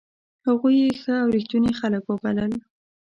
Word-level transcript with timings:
هغوی 0.47 0.75
یې 0.83 0.91
ښه 1.01 1.13
او 1.23 1.27
ریښتوني 1.35 1.71
خلک 1.79 2.03
وبلل. 2.07 2.51